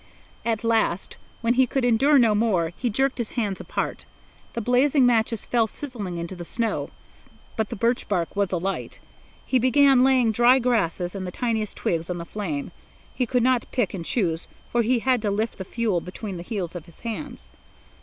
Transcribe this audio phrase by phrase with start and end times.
[0.43, 4.03] At last, when he could endure no more, he jerked his hands apart.
[4.53, 6.89] The blazing matches fell sizzling into the snow,
[7.55, 8.97] but the birch bark was alight.
[9.45, 12.71] He began laying dry grasses and the tiniest twigs on the flame.
[13.13, 16.41] He could not pick and choose, for he had to lift the fuel between the
[16.49, 17.51] heels of his hands.